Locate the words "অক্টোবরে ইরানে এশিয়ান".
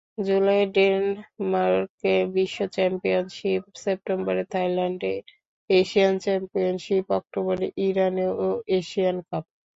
7.19-9.17